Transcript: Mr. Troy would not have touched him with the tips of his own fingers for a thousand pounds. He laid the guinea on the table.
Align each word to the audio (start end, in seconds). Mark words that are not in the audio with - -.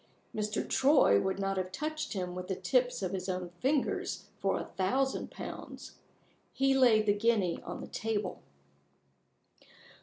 Mr. 0.35 0.67
Troy 0.67 1.21
would 1.21 1.37
not 1.37 1.57
have 1.57 1.71
touched 1.71 2.13
him 2.13 2.33
with 2.33 2.47
the 2.47 2.55
tips 2.55 3.03
of 3.03 3.11
his 3.11 3.29
own 3.29 3.49
fingers 3.59 4.29
for 4.39 4.57
a 4.59 4.63
thousand 4.65 5.29
pounds. 5.29 5.99
He 6.53 6.73
laid 6.73 7.05
the 7.05 7.13
guinea 7.13 7.61
on 7.61 7.81
the 7.81 7.87
table. 7.87 8.41